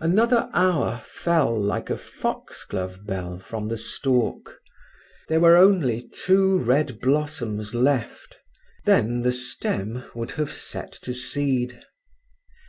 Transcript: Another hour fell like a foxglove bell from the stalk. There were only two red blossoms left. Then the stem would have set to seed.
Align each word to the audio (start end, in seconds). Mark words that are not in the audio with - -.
Another 0.00 0.50
hour 0.52 1.00
fell 1.06 1.56
like 1.56 1.88
a 1.88 1.96
foxglove 1.96 3.06
bell 3.06 3.38
from 3.38 3.68
the 3.68 3.76
stalk. 3.76 4.58
There 5.28 5.38
were 5.38 5.56
only 5.56 6.08
two 6.08 6.58
red 6.58 6.98
blossoms 7.00 7.72
left. 7.72 8.34
Then 8.84 9.20
the 9.22 9.30
stem 9.30 10.02
would 10.12 10.32
have 10.32 10.50
set 10.52 10.90
to 11.02 11.14
seed. 11.14 11.84